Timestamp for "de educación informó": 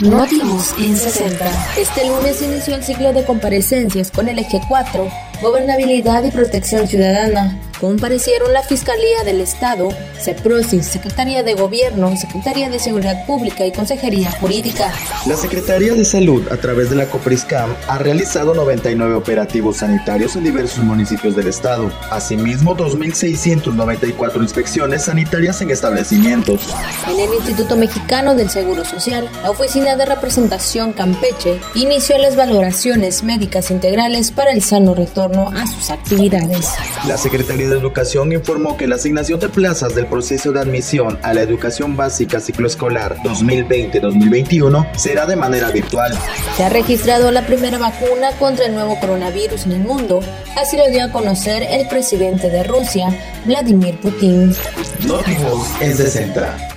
37.74-38.76